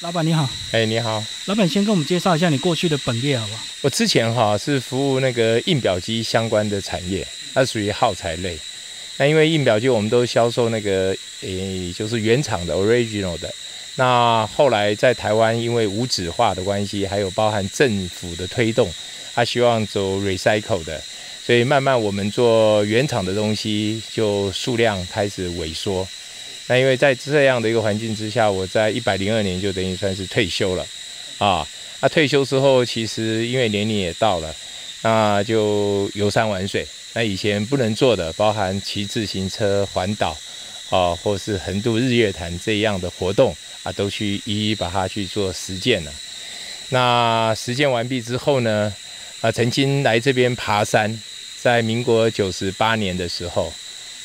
[0.00, 3.60] 老板你好，哎，你好，老板先跟我们介绍一下你过去的本业好不好？
[3.82, 8.56] 我之前哈是服务那个印表机相关的产业，它属于耗材类。
[9.16, 13.52] 那因为印表机我们都销售那个，诶，就是原厂的 original 的。
[13.96, 18.88] 那后来在台湾因为无纸化的关系，还有包含政府的推动，
[19.34, 21.02] 他希望走 recycle 的，
[21.44, 26.06] 所以慢慢我们做原厂的东西就数量开始萎缩。
[26.68, 30.86] 那因为在这样的一个环境之下，我在一百零二年就等于算是退休了，
[31.38, 31.66] 啊，
[32.00, 34.54] 那退休之后，其实因为年龄也到了，
[35.02, 36.86] 那就游山玩水。
[37.14, 40.36] 那以前不能做的，包含骑自行车环岛，
[40.90, 46.12] 啊，或是横渡日月潭这样的活动，啊，都去一一把它去做实践了。
[46.90, 48.94] 那实践完毕之后呢，
[49.40, 51.18] 啊，曾经来这边爬山，
[51.62, 53.72] 在民国九十八年的时候，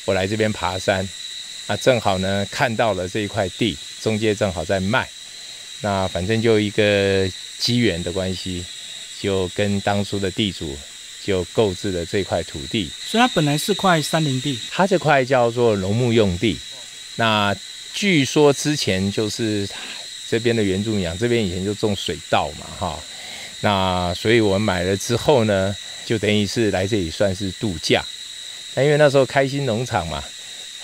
[0.04, 1.08] 我来这边爬山。
[1.66, 5.08] 那正好呢，看到了这一块地，中介正好在卖。
[5.80, 7.26] 那反正就一个
[7.58, 8.64] 机缘的关系，
[9.20, 10.76] 就跟当初的地主
[11.22, 12.90] 就购置了这块土地。
[13.06, 16.58] 所以它本来是块山林地，它这块叫做农牧用地。
[17.16, 17.56] 那
[17.94, 19.66] 据说之前就是
[20.28, 22.98] 这边的原住民，这边以前就种水稻嘛，哈。
[23.60, 25.74] 那所以我们买了之后呢，
[26.04, 28.04] 就等于是来这里算是度假。
[28.74, 30.22] 那因为那时候开心农场嘛。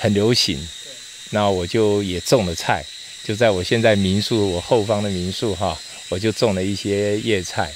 [0.02, 0.58] 很流行，
[1.28, 2.82] 那我就也种了菜，
[3.22, 7.70] 就在我现在民宿我后方的民宿哈，我就种了一些叶菜。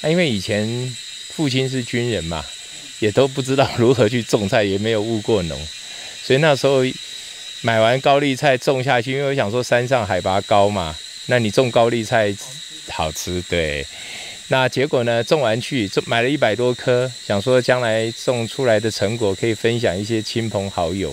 [0.00, 0.96] 那因为以前
[1.30, 2.44] 父亲是军人嘛，
[3.00, 5.60] 也都不知道 如何去种菜，也没有务过农，
[6.22, 6.84] 所以那时候
[7.62, 12.32] 买完高丽菜种下去，因为我想说山上海拔高嘛，那你种高丽菜
[12.88, 13.84] 好吃，对。
[14.48, 21.12] 那结果呢，种完去种买了一百多棵，想说将来种出来的成果可以分享一些亲朋好友。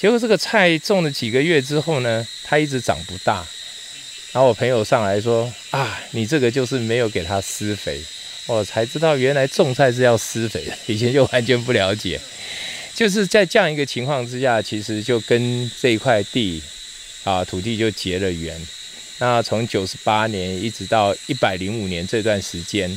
[0.00, 3.44] 结果这个菜种了几个月之后呢，它一直长不大。
[4.32, 8.00] 然后我朋友上来说：“啊，你这个就是没有给它施肥。”
[8.46, 12.20] 我才知道原来种菜是要施肥的， 以前就完全不了解。
[12.94, 16.62] 就是在这样一个情况之下，其实就跟这一块地
[17.24, 18.56] 啊土地就结了缘。
[19.18, 22.88] 那从九十八年一直到一百零五年这段时间，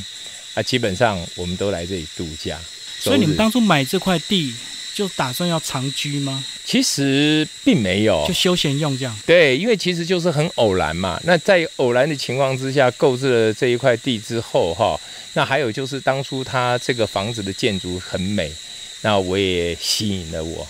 [0.54, 2.60] 啊，基本上我们都来这里度假。
[3.00, 4.54] 所以你们当初买这块地？
[4.94, 6.44] 就打算要长居吗？
[6.64, 9.18] 其实并没有，就休闲用这样。
[9.26, 11.20] 对，因为其实就是很偶然嘛。
[11.24, 14.98] 那在偶然的情况之下购置了这一块地之后，哈，
[15.34, 18.52] 那还有就是当初它这个房子的建筑很美，
[19.00, 20.66] 那我也吸引了我。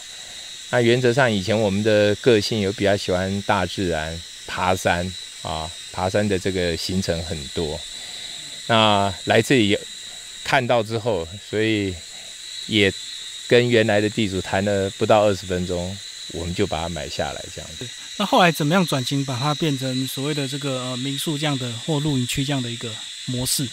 [0.70, 5.06] 那原则上以前我们的个性有比较喜欢大自然，爬山
[5.42, 7.78] 啊，爬山的这个行程很多。
[8.66, 9.78] 那来这里
[10.42, 11.94] 看到之后，所以
[12.66, 12.91] 也。
[13.53, 15.95] 跟原来的地主谈了不到二十分钟，
[16.33, 17.87] 我们就把它买下来，这样子。
[18.17, 22.91] 那后来怎么样转型，把它变成所谓的这个呃民宿这样的或露营区这样的一个
[23.27, 23.69] 模式？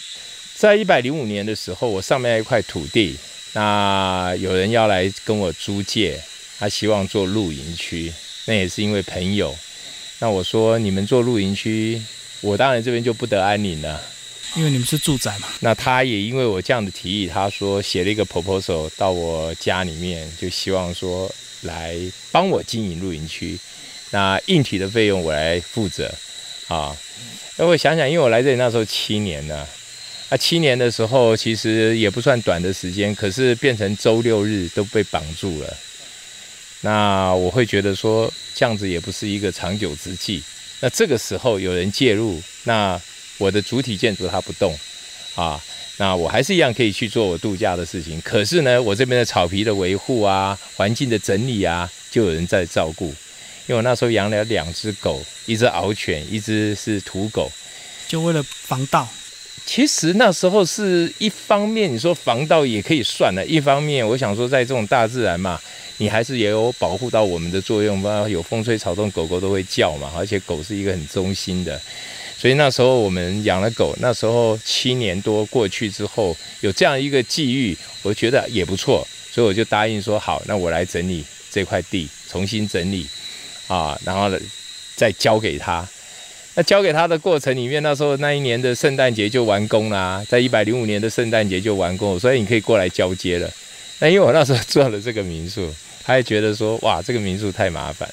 [0.54, 3.16] 在一百零五年的时候，我上面一块土地，
[3.54, 6.20] 那有人要来跟我租借，
[6.58, 8.12] 他希望做露营区，
[8.44, 9.56] 那也是因为朋友。
[10.18, 12.02] 那我说你们做露营区，
[12.42, 13.98] 我当然这边就不得安宁了。
[14.56, 21.96] 因为你们是住宅嘛，那他也因为我这样的提议，他说写了一个 proposal 到我家里面，就希望说来
[22.32, 23.56] 帮我经营露营区，
[24.10, 26.12] 那硬体的费用我来负责
[26.66, 26.96] 啊。
[27.56, 29.68] 那我想想，因为我来这里那时候七年了，
[30.30, 35.76] 啊，七年的时候其实也不算短的时间，可是变成周六日都被绑住了，
[36.80, 40.42] 那我会觉得说这样子也不是一个长久之计。
[40.80, 43.00] 那这个时候有人介入，那。
[43.40, 44.78] 我的主体建筑它不动，
[45.34, 45.58] 啊，
[45.96, 48.20] 那我还是一样可以去做我度假的事情。
[48.20, 53.06] 可是呢，我这边的草皮的维护啊，环境的整理啊，就有人在照顾。
[53.66, 57.50] 因为我那时候养了两只狗，一只獒犬，一只是土狗，
[58.06, 59.08] 就为了防盗。
[59.64, 65.60] 其实那时候是一方面，你说防盗也可以算了；一方面，我想说，在这种大自然嘛，
[65.98, 68.28] 你还是也有保护到我们的作用嘛。
[68.28, 71.80] 有风吹草动，狗狗都会叫嘛，而且狗是一个很忠心的。
[72.40, 83.06] 所以那时候我们养了狗，那时候七年多过去之后，有这样一个际遇，我觉得也不错，所以我就答应说好，那我来整理这块地，重新整理，
[83.68, 84.30] 啊，然后
[84.96, 85.86] 再交给他。
[86.54, 93.50] 那交给他的过程里面，那时候那一年的圣诞节就完工啦，在一百零五年的圣诞节就完工，所以你可以过来交接了。
[93.98, 95.70] 那因为我那时候做了这个民宿，
[96.02, 98.08] 他也觉得说哇，这个民宿太麻烦。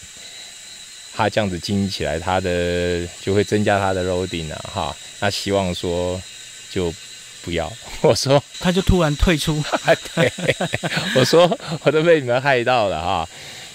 [1.18, 4.96] 他这样子经营起来，他的就会增加他的 loading 啊，哈。
[5.20, 6.22] 那希望说
[6.70, 6.94] 就
[7.42, 7.74] 不要，
[8.04, 9.64] 我说他就突然退出，
[10.14, 10.32] 对，
[11.16, 13.28] 我说我都被你们害到了哈。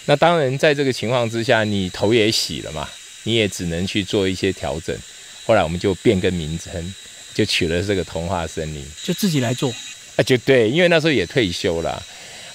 [0.07, 2.89] 那当然，在这个情况之下，你头也洗了嘛，
[3.25, 4.97] 你也只能去做一些调整
[5.45, 6.95] 后来我们就变更名称，
[7.35, 8.87] 就取了这个童话森林。
[9.03, 9.75] 就自己来做。
[10.15, 12.01] 啊，就对，因为那时候也退休了，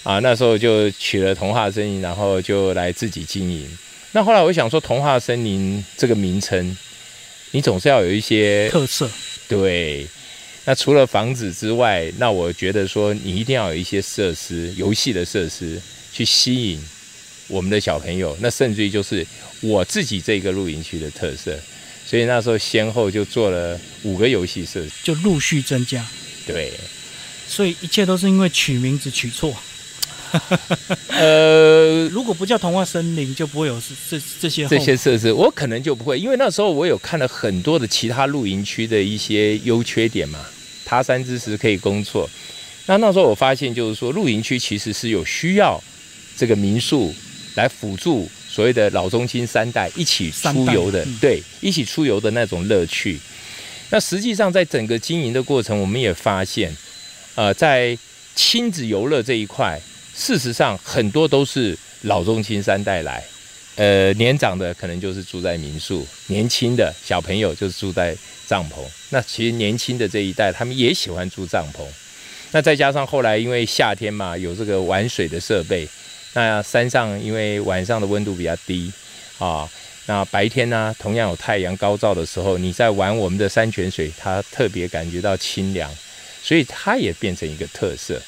[0.03, 3.77] 啊，那时候就取了童话森林，然后就来自己经营。
[4.13, 6.75] 那后来我想说，童话森林这个名称，
[7.51, 9.09] 你总是要有一些特色。
[9.47, 10.07] 对，
[10.65, 15.79] 那除了房子之外，那我觉得说，你一定要有一些设施，游戏的设施，
[16.11, 16.81] 去吸引
[17.47, 18.35] 我们的小朋友。
[18.41, 19.25] 那甚至于就是
[19.61, 21.57] 我自己这个露营区的特色，
[22.05, 26.05] 所以那时候先后就做了五个游戏设施，就陆续增加。
[26.45, 26.71] 对。
[27.49, 29.55] 所以一切都是因为取名字取错。
[31.09, 35.31] 呃，如果不叫童话森林，就不会有这这些这些设施。
[35.31, 40.45] 我可能就不会，因为那时候我有看了很多的其他露营区的一些优缺点嘛。
[40.85, 42.29] 爬山之时可以工作。
[42.85, 45.81] 那那时候我发现，就是说露营区其实是有需要
[46.37, 47.13] 这个民宿
[47.55, 53.19] 来辅助所谓的老中青三代一起出游的，对，一起出游的那种乐趣。
[53.89, 56.75] 那实际上在整个经营的过程，我们也发现。
[57.35, 57.95] 呃，在
[58.33, 59.79] 亲子游乐这一块，
[60.17, 63.23] 事实上很多都是老中青三代来，
[63.75, 68.17] 呃，年长的可能就是住在民宿，年轻的小朋友就是住在
[68.47, 68.79] 帐篷。
[69.11, 71.85] 那其实年轻的这一代，他们也喜欢住帐篷。
[72.51, 75.87] 那再加上后来因为夏天嘛，有这个玩水的设备，
[76.33, 78.91] 那山上因为晚上的温度比较低
[79.37, 79.69] 啊，
[80.07, 85.93] 那白天呢，同样有太阳高照的时候，你在玩我们的山泉水，它特别感觉到清凉。
[86.41, 88.19] 所以它也变成一个特色。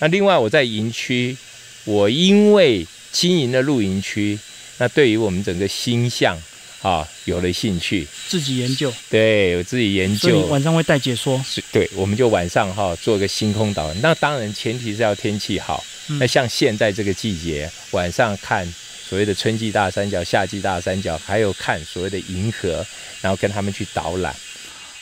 [0.00, 1.36] 那另外，我在营区，
[1.84, 4.38] 我因为经营了露营区，
[4.78, 6.36] 那对于我们整个星象
[6.82, 8.92] 啊有了兴趣，自己研究。
[9.10, 10.28] 对，我自己研究。
[10.28, 11.42] 所以晚上会带解说。
[11.70, 14.00] 对，我们就晚上哈做个星空导览。
[14.00, 15.84] 那当然前提是要天气好。
[16.18, 18.66] 那像现在这个季节，晚上看
[19.08, 22.84] 所谓的春季大三角、夏季大三角，还有看所谓的银河，
[23.20, 24.34] 然后跟他们去导览。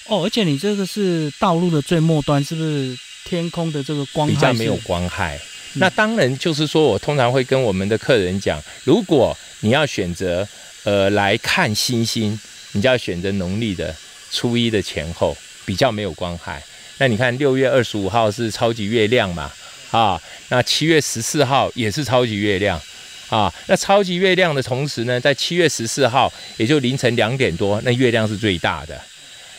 [0.06, 2.98] 哦，而且你这个是道路的最末端，是不是
[3.28, 5.38] 天空的这个光比较没有光害？
[5.74, 10.48] 那当然就是说我通常会跟我们的客人讲，如果你要选择
[10.84, 12.40] 呃来看星星，
[12.72, 13.94] 你就要选择农历的
[14.30, 15.36] 初一的前后，
[15.66, 16.62] 比较没有光害。
[16.96, 19.52] 那你看六月二十五号是超级月亮嘛？
[19.90, 22.80] 啊，那七月十四号也是超级月亮
[23.28, 23.52] 啊。
[23.66, 28.98] 那超级月亮的同时呢，在七月十四号，也就凌晨两点多，那月亮是最大的。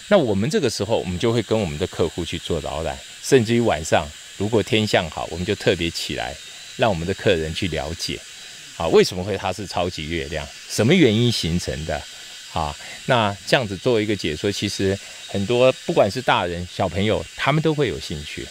[0.10, 2.98] 那我们这个时候，我们就会跟我们的客户去做导览，
[3.30, 6.36] 甚至于晚上，如果天象好，我们就特别起来，
[6.78, 8.20] 让我们的客人去了解，
[8.76, 12.02] 啊，为什么会它是超级月亮，什么原因形成的，
[12.54, 14.98] 啊，那这样子做一个解说，其实
[15.28, 18.48] 很多不管是大人小朋友，他们都会有兴趣，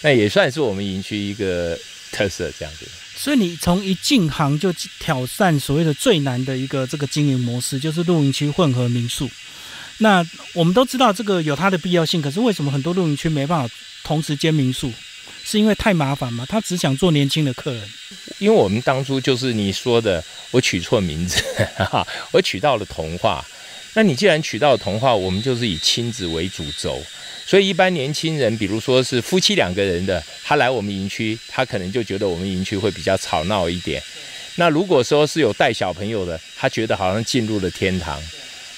[0.00, 1.78] 那也算是我们营区一个
[2.10, 2.86] 特色，这样子。
[3.14, 9.30] 所以你从一进行就挑战所谓的最难的一个这个经营模式，就是露营区混合民宿。
[9.98, 13.74] 那我们都知道这个有它的必要性，可是为什么很多露营区没办法
[14.04, 14.92] 同时兼民宿？
[15.46, 16.46] 是因为太麻烦吗？
[16.48, 17.82] 他只想做年轻的客人。
[18.38, 21.42] 因为我们当初就是你说的，我取错名字，
[22.32, 23.44] 我取到了童话。
[23.92, 27.00] 那你既然取到了童话，我们就是以亲子为主轴，
[27.46, 34.02] 所以一般年轻人，比如说是夫妻两个人的，他来我们营区，他可能就觉得我们营区会比较吵闹一点。
[34.56, 38.20] 那如果说是有带小朋友的，他觉得好像进入了天堂。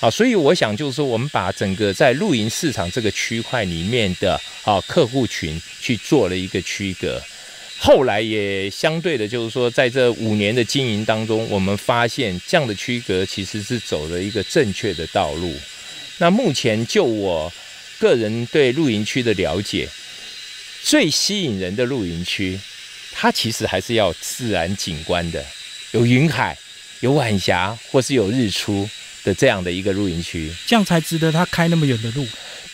[0.00, 7.18] 啊，所以我想就是说，我们把整个在露营市场这个区块里面的啊客户群去做了一个区隔，
[7.78, 15.54] 后来也相对的，就是说在这五年的经营当中，我们发现这样的区隔其实是走了一个正确的道路。
[16.18, 17.50] 那目前就我
[17.99, 19.88] 个人对露营区的了解，
[20.82, 22.61] 最吸引人的露营区，
[23.12, 25.42] 它其实还是要自然景观的，
[25.92, 26.54] 有云海，
[27.00, 28.87] 有晚霞，或是有日出。
[29.26, 32.25] 的这样的一个露营区，这样才值得他开那么远的路。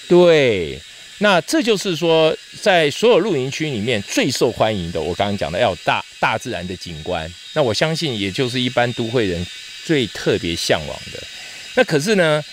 [0.07, 0.79] 对，
[1.17, 7.33] 那这就是说，在所有露营区里面最受欢迎的，我刚刚讲的要有大大自然的景观。
[7.55, 9.47] 那我相信，也就是一般都会人
[9.87, 11.23] 最特别向往的。
[11.75, 12.45] 那可是呢，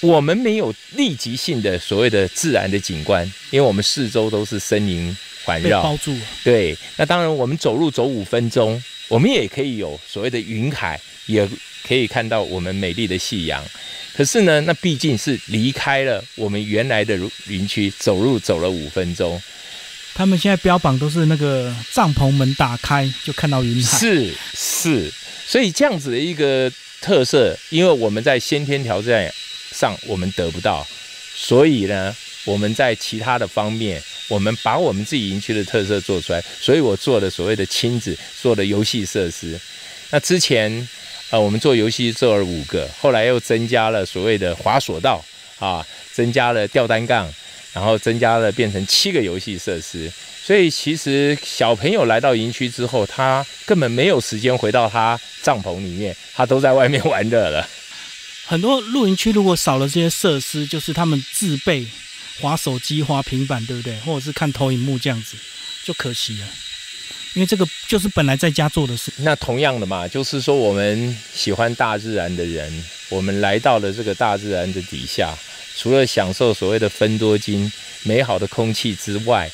[0.00, 6.16] 我们没有立即性的所谓的自然的景观，因为我们四周都是森林环绕，包住。
[6.44, 11.48] 对，那当然我们走路走五分钟，我们也可以有所谓的云海，也。
[11.86, 13.64] 可以看到我们美丽的夕阳，
[14.14, 19.40] 可是呢，那毕竟是离开了我们原来的云区，走路走了五分钟。
[20.14, 25.12] 他们现在标榜都是那个帐篷门打开就看到云海，是是，
[25.46, 26.70] 所以这样子的一个
[27.00, 29.32] 特色，因为我们在先天条件
[29.72, 30.86] 上我们得不到，
[31.34, 39.58] 所以呢，我们在其他的方面，我们把我们自己营区的特色做出来，所以我做的所谓的亲子做的游戏设施，
[40.10, 40.86] 那之前。
[41.30, 45.24] 啊，我们做游戏做了五个，后来又增加了所谓的滑索道
[45.60, 47.32] 啊，增加了吊单杠，
[47.72, 50.10] 然后增加了变成七个游戏设施。
[50.42, 57.68] 所以其实小朋友来到营区之后，他根本没有时间回到他帐篷里面，他都在外面玩乐了。
[58.46, 61.86] 很多露营区如果少了这些设施，就是他们自备
[62.40, 63.96] 滑手机、滑平板，对不对？
[64.00, 65.36] 或者是看投影幕这样子，
[65.84, 66.46] 就可惜了。
[67.34, 69.12] 因为这个就是本来在家做的事。
[69.18, 75.32] 那同样的嘛，就是说我们喜欢大自然的人，我们来到了这个大自然的底下，
[75.76, 77.70] 除了享受所谓的分多金
[78.02, 79.50] 美好的空气之外，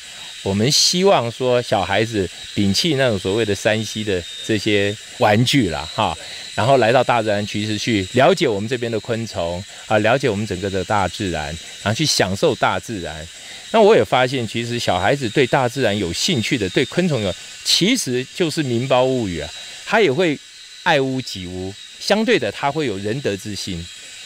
[0.47, 6.17] 我们希望说小孩子摒弃那种所谓的山西的这些玩具啦，哈，
[6.55, 11.47] 然后来到大自然其实去了解我们这边的昆虫啊，了解我们整个的大自然，
[11.83, 13.27] 然后去享受大自然。
[13.71, 17.35] 那我也发现，其实小孩子对大自然有兴趣的，对昆虫有，
[17.65, 19.49] 其实就是民胞物语啊，
[19.85, 20.39] 他也会
[20.83, 23.85] 爱屋及乌，相对的他会有仁德之心。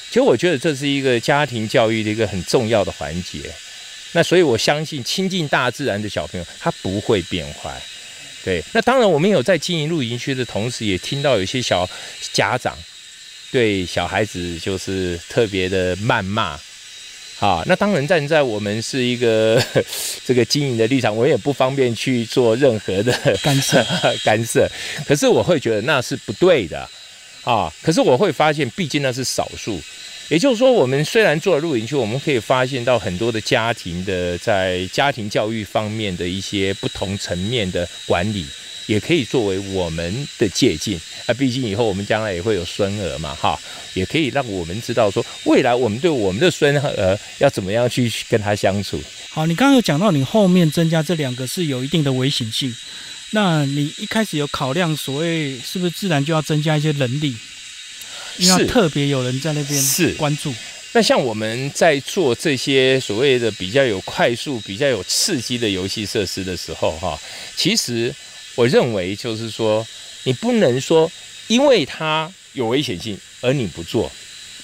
[0.09, 3.39] 其实我觉得这是一个家庭教育的一个很重要的环节。
[4.13, 7.81] 那所以我相信亲近大自然的小朋友，他不会变坏。
[8.43, 11.87] 对，那当然我们有在经营露营区的同时，也听到有些小
[12.33, 12.77] 家长
[13.51, 16.59] 对小孩子就是特别的谩骂。
[17.39, 19.59] 啊，那当然站在我们是一个
[20.23, 23.83] 这个经营的立场，我也不方便去做任何的干 涉
[24.23, 24.69] 干涉。
[25.07, 26.87] 可是我会觉得那是不对的
[27.43, 27.73] 啊。
[27.81, 29.81] 可是我会发现，毕竟那是少数。
[30.31, 38.45] 也就是说，我们虽然做了露营区，我们可以发现到很多的家庭的在家庭教育方面的一些不同层面的管理。
[38.87, 43.59] 也可以作为我们的借鉴啊，毕竟以后我们将来也会有孙儿嘛，哈，
[43.93, 49.01] 也可以让我们知道说，未来我们对我们的孙儿要怎么样去跟他相处。
[49.29, 52.73] 好，你刚刚有讲到你后面增加这两个是有一定的危险性，
[53.31, 57.35] 那你一开始有考量所谓是不是自然就要增加一些人力，
[58.37, 60.53] 要特别有人在那边是关注。
[60.93, 67.19] 那像我们在做这些所谓的比较有快速、比较有刺激的游戏设施的时候，哈，
[67.55, 68.13] 其实。
[68.55, 69.87] 我认为就是说，
[70.25, 71.09] 你不能说
[71.47, 74.11] 因为它有危险性而你不做，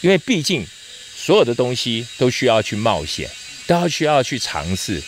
[0.01, 0.67] 因为毕竟
[1.15, 3.29] 所有的东西都需要去冒险，
[3.65, 5.01] 都要需要去尝试。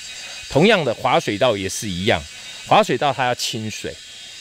[0.50, 2.24] 同样的，滑水道也是一样，
[2.68, 3.94] 滑水道它要清水。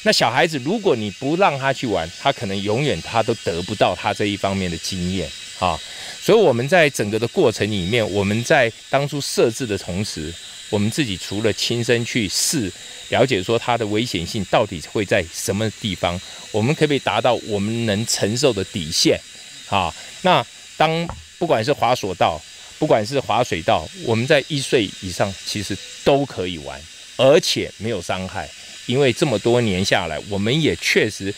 [0.09, 5.79] 那小孩子如果你不让他去玩，他可能永远他都得不到他这一方面的经验啊。
[6.19, 10.33] 所以我们在整个的过程里面，我们在当初设置的同时，
[10.71, 12.73] 我们自己除了亲身去试。
[13.11, 16.19] 了解说它的危险性到底会在什么地方，
[16.53, 19.21] 我们可不可以达到我们能承受的底线？
[19.69, 20.43] 啊，那
[20.79, 21.07] 当
[21.39, 22.41] 不管是滑索道，
[22.79, 26.81] 不管是滑水道，我们在一岁以上其实都可以玩，
[27.19, 28.49] 而且没有伤害，
[28.89, 31.33] 因为这么多年下来，我们也确实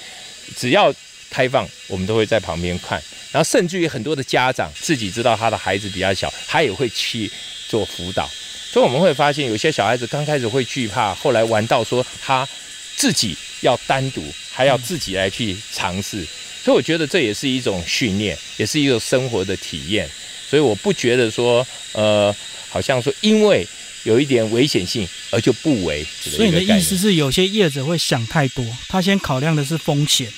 [0.57, 0.95] 只要
[1.29, 3.03] 开放，我们都会在旁边看，
[3.33, 7.31] 然后甚至于很多的家长自己知道他的孩子比较小，他也会去
[7.69, 8.31] 做辅导。
[8.73, 12.49] 所以我们会发现，有些小孩子刚开始会惧怕，后来玩到说他
[12.97, 16.25] 自己要单独，还要自己来去尝试。
[16.63, 20.09] 所以我觉得这也是一种训练，也是一个生活的体验。
[20.49, 22.35] 所以我不觉得说，呃，
[22.69, 23.67] 好像说因为
[24.05, 26.05] 有一点危险性而就不为。
[26.23, 30.29] 所以你的意思是，有些业者会想太多，他先考量的是风险，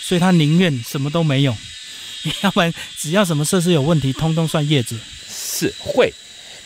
[0.00, 1.56] 所以他宁愿什么都没有，
[2.42, 4.96] 要不然只要什么设施有问题，通通算业者。
[5.28, 6.12] 是会。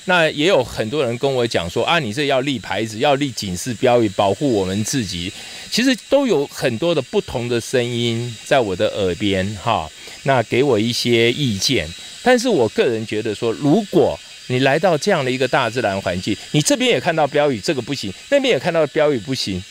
[0.04, 5.30] 那也有很多人跟我讲说啊，你这要立牌子，要立警示标语，保护我们自己。
[5.70, 9.86] 其实都有很多的不同的声音在我的耳边哈。
[10.22, 11.86] 那给我一些意见，
[12.22, 19.62] 但是我个人觉得说，如果你来到这样的一个大自然环境，你这边也看到标语，这个不行；那边也看到标语不行，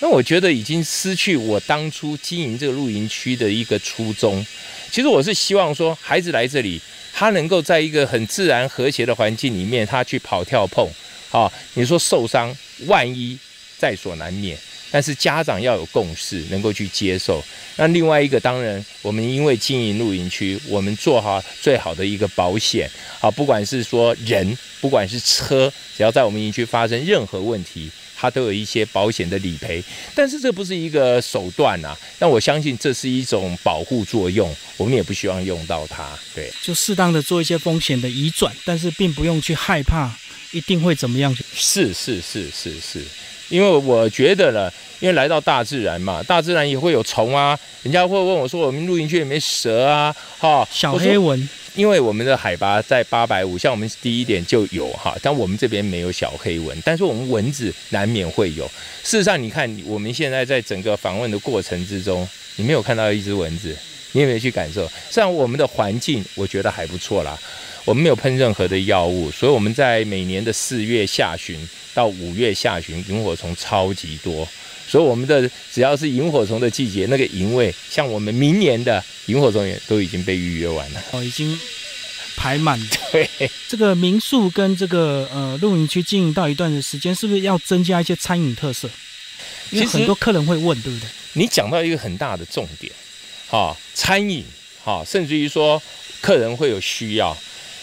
[0.00, 4.44] 那我觉得已经失去我当初经营这个露营区的一个初衷。
[4.90, 6.80] 其实我是希望说，孩子来这里。
[7.16, 10.84] 他能够在一个很自然和谐的环境里面，他去跑跳碰，
[11.30, 12.52] 啊，你说受伤，
[12.86, 13.38] 万一
[13.78, 14.58] 在所难免。
[14.94, 17.42] 但是家长要有共识，能够去接受。
[17.74, 22.88] 那另外一个，当然，我们因为经营露营区，我们做好最好的一个保险，
[23.20, 27.90] 啊，不管是说人，不管是车，只要在我们营区发生任何问题。
[28.16, 29.82] 它都有一些保险的理赔，
[30.14, 31.98] 但是这不是一个手段啊。
[32.18, 36.08] 但我相信这是一种保护作用，我们也不希望用到它。
[36.32, 40.16] 对，就适当的做一些风险的移转，但是并不用去害怕
[40.52, 41.36] 一定会怎么样。
[41.54, 43.04] 是是是是是，
[43.48, 47.58] 因为我觉得呢，因为来到大自然嘛，大自然也会有虫啊。
[47.82, 51.48] 人家会问我说：“我们露营区有没有蛇啊？”哈，小黑蚊。
[51.74, 58.64] 因为我们的海拔在八百五，像我们低一点就有哈，但我们这边没有小黑蚊，但是我们蚊子难免会有。
[59.02, 63.76] 事实上，你看我们现在在整个访问的过程之中，你没有看到一只蚊子，
[64.12, 64.88] 你有没有去感受？
[65.10, 67.36] 虽然我们的环境我觉得还不错啦，
[67.84, 71.58] 我们没有喷任何的药物，所以我们在每年的四月下旬
[71.92, 74.48] 到五月下旬，萤火虫超级多。
[74.86, 81.02] 所以我们的只要是萤火虫的季节，那个营位，像我们明年的萤火虫也都已经被预约完了。
[81.12, 81.58] 哦，已经
[82.36, 82.78] 排满。
[83.10, 83.28] 对，
[83.68, 88.88] 这个民宿跟这个呃露营区经营到一段的时间，是不是要增加一些餐饮特色？
[89.70, 91.08] 因为很多客人会问，对不对？
[91.32, 92.92] 你讲到一个很大的重点，
[93.48, 94.44] 哈，餐饮，
[94.84, 95.82] 哈，甚至于说
[96.20, 97.36] 客人会有需要，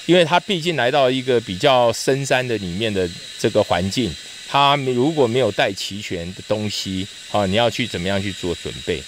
[0.05, 4.13] 因为他毕竟来到一个比较深山的里面的这个环境。
[4.47, 9.01] 他如果没有带齐全的东西，啊，你要去怎么样去做准备？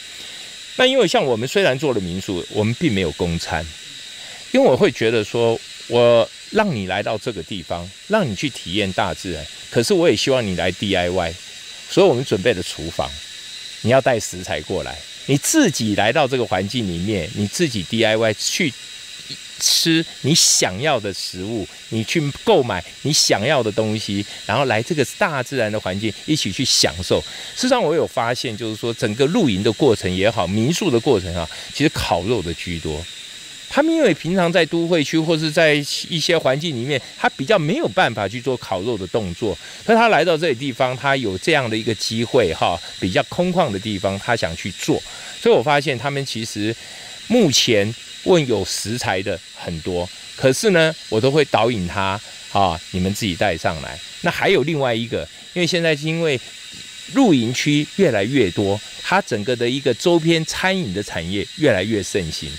[0.78, 3.66] 那因为像我们虽然做了民宿，我们并没有公餐，
[4.54, 5.60] 因为我会觉得说，
[5.90, 11.34] 我让你来到这个地方，让你去体验大自然，可是我也希望你来 DIY，
[11.90, 13.12] 所以我们准备了厨房，
[13.82, 18.74] 你要带食材过来，你自己来到这个环境里面，你自己 DIY 去。
[19.60, 27.22] 吃你想要的食物，你去购买你想要的东西，然后来这个大自然的环境一起去享受。
[27.56, 33.04] 事实上，我有发现，就是说整个露营的过程也好，民宿的过程啊，其实烤肉的居多。
[33.70, 39.58] 他们因为平常在都会区或是在一些环境里面，他比较没有办法去做烤肉的动作。
[39.86, 45.02] 可他来到这里地方，他有这样的一个机会哈，比较空旷的地方，他想去做。
[45.42, 46.76] 所以我发现他们其实
[47.28, 47.94] 目前。
[48.24, 52.20] 问有食材的很多，可是呢，我都会导引他
[52.52, 54.00] 啊，你们自己带上来。
[54.22, 56.40] 那还有另外一个，因为现在是因为
[57.14, 62.50] 露营区越来越多，它整个的一个周边餐饮的产业越来越盛行，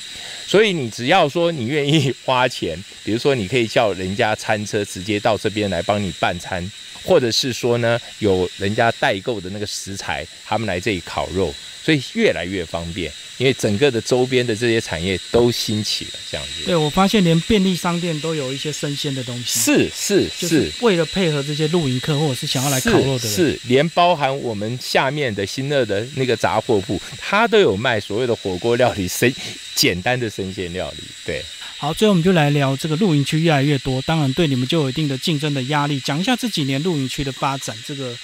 [0.47, 6.71] 所以你只要说你愿意花钱， 比如说你可以叫人家餐车直接到这边来帮你办餐，
[7.03, 13.13] 或者是说呢，有人家代购的那个食材，他们来这里烤肉，所以越来越方便。
[13.37, 16.67] 因为整个的周边的这些产业都兴起了，这样子。
[16.67, 19.59] 对，我发现连便利商店都有一些生鲜的东西。
[19.59, 23.35] 是是是，为了配合这些露营客或者是想要来烤肉的人。
[23.35, 29.35] 是，连包含我们下面的新乐的那个杂货铺，它都有卖所谓的火锅料理、生
[29.75, 31.03] 简单的生鲜料理。
[31.27, 31.45] 对。
[31.77, 35.99] 好，最后我们就来聊这个露营区越来越多，当然对你们就有一定的竞争的压力。
[35.99, 38.17] 讲一下这几年露营区的发展，这个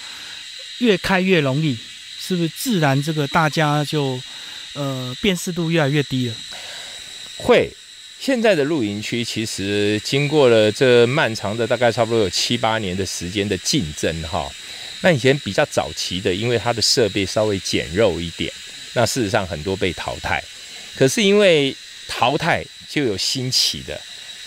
[0.79, 1.77] 越开越容易，
[2.31, 4.21] 是不是自然这个大家就？
[4.75, 6.35] 呃，辨识度越来越低了。
[7.39, 7.69] 会，
[8.21, 14.49] 现在的露营区其实经过了这漫长的大概差不多有七八年的时间的竞争哈。
[15.01, 18.53] 那以前比较早期的，因为它的设备稍微简陋一点，
[18.95, 20.41] 那事实上很多被淘汰。
[20.95, 24.01] 可是因为淘汰就有新起的，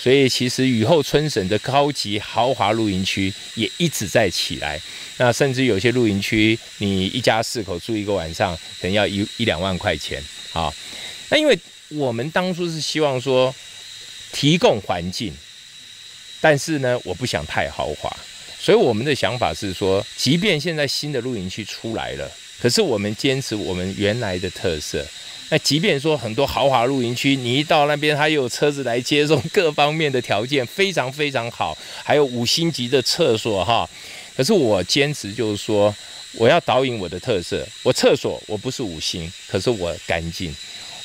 [0.03, 4.77] 所以其实雨后春笋的高级豪华露营区也一直在起来。
[5.15, 10.69] 那甚至有些露营区，你一家四口住一个晚上，可能要一一两万块钱啊。
[11.29, 13.55] 那因为我们当初是希望说
[14.33, 15.33] 提供环境，
[16.41, 18.13] 但是呢，我不想太豪华，
[18.59, 25.07] 所以我们的想法是说，即便现在新的露营区出来了，可是我们坚持我们原来的特色。
[25.53, 33.87] 那即便说很多豪华露营区，你一到那边，它有车子来接送，各方面的条件非常非常好，还有五星级的厕所哈。
[34.35, 35.95] 可是我坚持就是说，
[36.37, 37.63] 我要导引我的特色。
[37.83, 40.51] 我厕所我不是五星，可是我干净。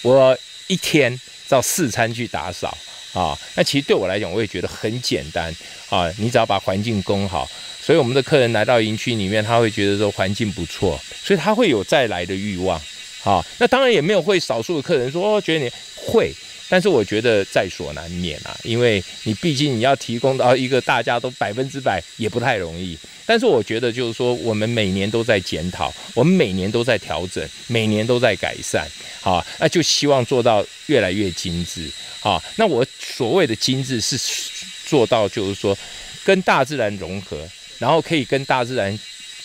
[0.01, 0.35] 我
[0.67, 2.75] 一天照四餐去打扫
[3.13, 3.39] 啊。
[3.55, 5.55] 那其实对我来讲，我也觉得很简单
[5.91, 6.11] 啊。
[6.17, 7.47] 你只要把环境供好，
[7.83, 12.81] 所以我们的客人来到营区里面，他会觉得说环境不错，所以他会有再来的欲望
[13.21, 13.45] 好。
[13.59, 16.33] 那当然也没有会少数的客人说哦，觉得你会。
[16.71, 22.99] 但是我觉得在所难免啊，因为你毕竟你要提供到一个大家都百分之百也不太容易。
[23.25, 28.87] 但是我觉得就是说，我们每年都在检讨，我们每年都在调整，每年都在改善，
[29.23, 32.43] 好，那就希望做到越来越精致，好。
[32.57, 34.19] 那我所谓的精致是
[34.87, 35.77] 做到就是说，
[36.23, 38.99] 跟大自然融合，然后可以跟大自然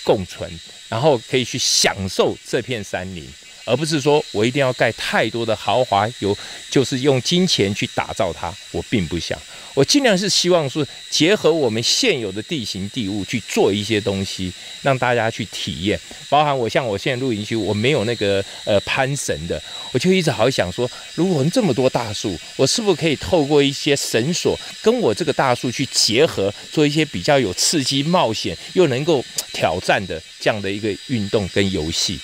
[0.04, 0.60] 共存，
[0.90, 3.26] 然后可以去享受这片山林。
[3.66, 6.38] 而不是说我一定要盖太多的豪华，有
[6.70, 9.40] 就是用金钱去打造它，我并不想。
[9.76, 16.00] 我尽量是希望说，结合我们现有的地形地物去做一些东西，让大家去体验。
[16.30, 19.60] 包含我像我现在露营区，我没有那个呃攀绳的，
[19.92, 32.20] 我就一直好想说，如果我们这么多大树，我是不是可以透过一些绳索，跟我这个大树去结合，做一些比较有刺激、冒险又能够挑战的这样的一个运动跟游戏。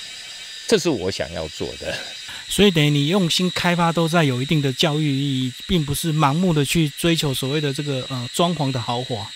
[0.70, 1.98] 这是我想要做的，
[2.48, 9.28] 所以等于你用心开发都在有一定的教育意义，并不是盲目的去追求所谓的这个呃装潢的豪华。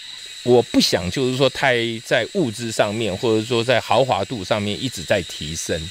[0.43, 5.89] 我不想就是说太在物质上面，或者说在豪华度上面一直在提升，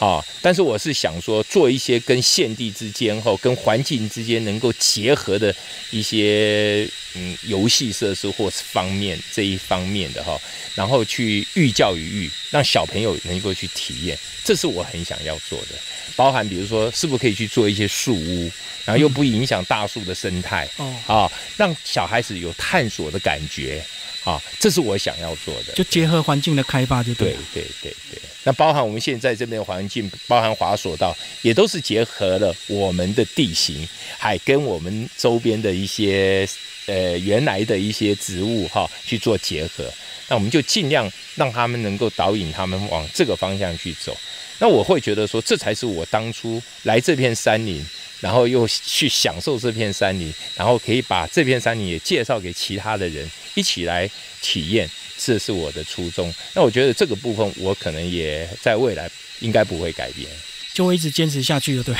[0.00, 5.54] 啊，但是我是想说，做一些跟现地之间、哈跟环境之间能够结合的
[5.92, 10.40] 一些嗯游戏设施或是方面这一方面的哈，
[10.74, 15.68] 然后去寓教于育，让小朋友能够去体验，这是我很想要做的。
[16.14, 18.50] 包含比如说，是不是可以去做一些树屋，
[18.84, 23.82] 然后又不影响大树的生态哦，啊，让小孩子有探索的感觉
[24.24, 25.72] 啊，这是我想要做的。
[25.74, 27.40] 就结合环境的开发就对对了。
[27.54, 36.48] 对对对，那包含我们现在这边的环境，包含滑索道，也都是结合了我们的地形，还跟我们周边的一些
[36.86, 39.88] 呃原来的一些植物哈去做结合。
[40.28, 44.16] 那我们就尽量让他们能够导引他们往这个方向去走。
[44.58, 47.84] 那我会觉得说，这才是我当初来这片山林，
[48.20, 54.08] 然后又去享受这片山林，然后可以把这片山林也介绍给其他的人一起来
[54.40, 54.88] 体验，
[55.24, 56.32] 这是我的初衷。
[56.54, 60.28] 那我觉得这个部分，我可能也在未来应该不会改变。
[60.74, 61.94] 就会一直坚持下去，就对，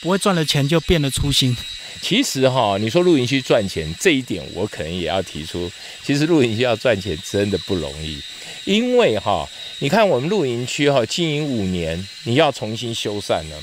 [0.00, 1.56] 不会赚了钱就变了初心。
[2.00, 5.70] 其实哈，你说露营区赚钱这一点，我可能也要提出，
[6.04, 8.20] 其实露营区要赚钱真的不容易，
[8.64, 13.56] 因为哈，你看我们露营区哈经营五年，你要重新修缮呢，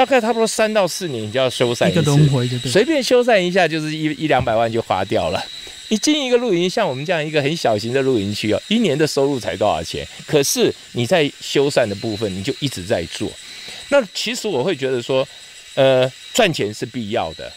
[0.00, 2.72] 大概差不多三到四年你就要修缮一个次轮回，就对。
[2.72, 5.44] 随便修缮一下就是一一两百万就花掉了。
[5.88, 10.08] 你经营一个露营，像我们这样一个很小型的露营区哦，一年的收入才多少钱？
[10.26, 13.30] 可是你在修缮的部分，你就一直在做。
[13.90, 15.28] 那其实我会觉得说，
[15.74, 17.52] 呃，赚钱是必要的，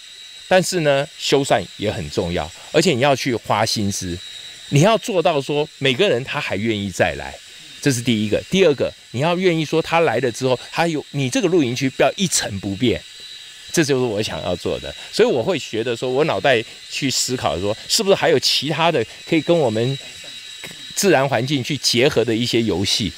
[0.49, 4.17] 但是呢，修缮也很重要，而且你要去花心思，
[4.67, 7.33] 你要做到说每个人他还愿意再来，
[7.83, 8.41] 这是第一个。
[8.49, 12.99] 第二个，你要愿意说他来了之后，他有你这个露营区不要一成不变。
[13.73, 19.97] 这就是我想要做的，所以我会觉得说，我脑袋去思考说，是不是还有其他的可以跟我们
[20.93, 23.11] 自然环境去结合的一些游戏，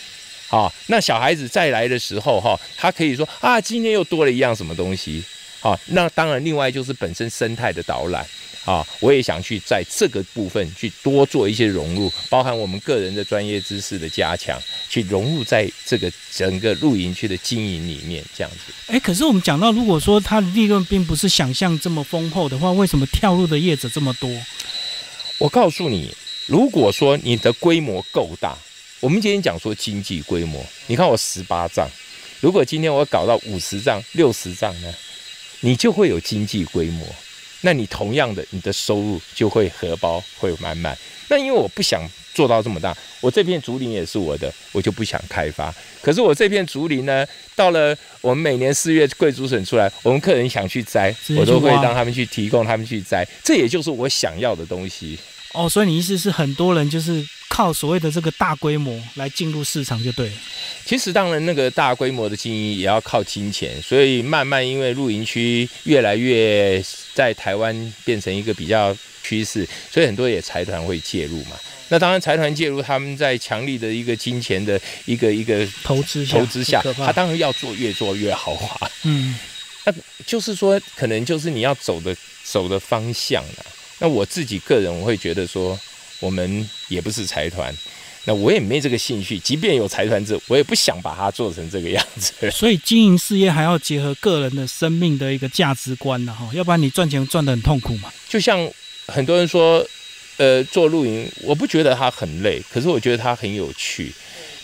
[0.49, 5.21] 啊，那小孩子再来的时候哈，他可以说啊，今天又多了一样什么东西，
[5.59, 8.25] 啊，那当然另外就是本身生态的导览。
[8.65, 18.73] 啊，我也想去在这个部分去多做一些融入，包含我们个人的专业知识的加强，去融入在这个整个露营区的经营里面，这样子。
[18.87, 24.29] 哎，可是我们讲到，如果说它的利润并不是想象这么丰厚的话，为什么跳入的业者这么多？
[25.37, 26.11] 我告诉你，
[26.47, 28.57] 如果说你的规模够大，
[28.99, 31.87] 我们今天讲说经济规模，你看我十八丈，
[32.41, 34.91] 如果今天我搞到五十丈、六十丈呢，
[35.59, 37.05] 你就会有经济规模。
[37.61, 40.97] 那你同样的，你的收入就会荷包会满满。
[41.27, 45.73] 那因为我不想做到这么大，我这片竹林也是我的，我就不想开发。
[46.01, 55.17] 可是我这片竹林呢，到了我们每年四月贵竹笋出来，我们客人想去摘，我都会让他们去提供他们去摘，这也就是我想要的东西。
[55.53, 60.33] 哦，所以你意思是很多人就是靠所谓的这个大规模来进入市场就对了。
[60.83, 71.51] 其实当然，那个大规模的经营也要靠金钱，所以慢慢因为露营区越来越在台湾变成一个比较趋势，所以很多也财团会介入嘛。
[71.87, 78.91] 那当然，财团介入，他们在强力的一个金钱的一个一个投资下投资下，他当然要做越做越豪华。
[79.03, 79.39] 嗯，
[79.85, 79.93] 那
[80.25, 82.13] 就是说，可能就是你要走的
[82.43, 83.65] 走的方向啦。
[83.99, 85.79] 那我自己个人，我会觉得说，
[86.25, 87.71] 我们也不是财团，
[88.23, 89.37] 那我也没这个兴趣。
[89.37, 92.33] 即便有财团制，我也不想把它做成这个样子。
[92.49, 98.11] 所以经营事业还要结合个人的生命的一个价值观呢，哈，要不然你赚钱赚得很痛苦嘛。
[98.27, 98.67] 就像
[99.05, 99.85] 很多人说，
[100.37, 104.11] 呃，做露营，我不觉得它很累，可是我觉得它很有趣。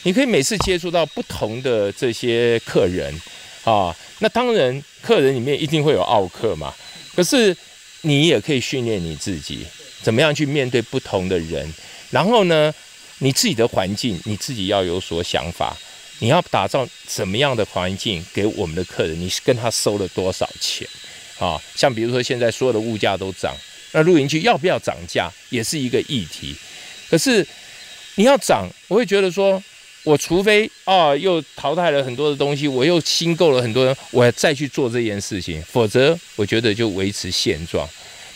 [0.02, 3.14] 你可以每次接触到不同的这些客人
[3.64, 6.74] 啊，那当然客人里面一定会有傲客嘛，
[7.16, 7.56] 可是
[8.02, 9.64] 你也可以训练你自己，
[10.02, 11.72] 怎么样去面对不同的人，
[12.10, 12.74] 然后呢，
[13.20, 15.76] 你自己的环境你自己要有所想法，
[16.20, 20.88] 你要打造什么样的环境给我们的客人，你是跟他收了多少钱
[21.40, 21.62] 啊？
[21.76, 23.56] 像比如说现在所有的物价都涨。
[23.94, 26.56] 那露营区要不要涨价，也是一个议题。
[27.10, 27.46] 可是
[28.16, 29.62] 你要涨，我会觉得说，
[30.04, 37.86] 我除非啊又淘汰了很多的东西，我又新购了很多人，我再去做这件事情，否则我觉得就维持现状。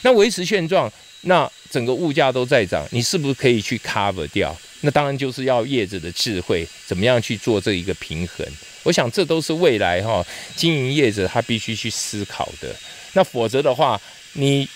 [0.01, 0.91] 那维持现状，
[1.27, 4.55] 那整个物价都在涨，你是不是可以去 cover 掉？
[4.81, 8.45] 那当然就是要业者的智慧，怎么样去做这一个平衡？
[8.83, 10.23] 我想这都是未来哈
[10.55, 12.75] 经营业者他必须去思考的。
[13.13, 13.99] 那否则的话，
[14.33, 14.67] 你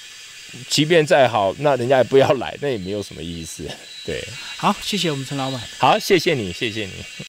[0.68, 3.70] 即便再好，那人家也不要来，那也没有什么意思。
[4.04, 4.24] 对，
[4.58, 5.62] 好，谢谢我们陈老板。
[5.78, 7.26] 好，谢谢你，谢谢你。